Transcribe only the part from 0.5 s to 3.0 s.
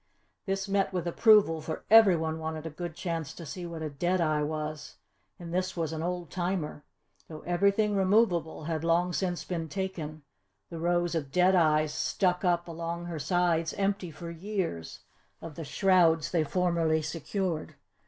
met with approval for every one wanted a good